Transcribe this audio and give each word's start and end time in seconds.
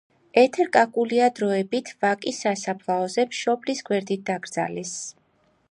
ეთერ 0.43 0.69
კაკულია 0.77 1.27
დროებით, 1.39 1.91
ვაკის 2.05 2.41
სასაფლაოზე, 2.47 3.27
მშობლების 3.35 3.87
გვერდით 3.91 4.25
დაკრძალეს. 4.31 4.97